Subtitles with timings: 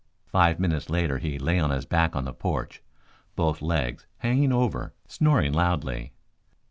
[0.25, 2.81] Five minutes later he lay on his back on the porch,
[3.35, 6.11] both legs hanging over, snoring loudly.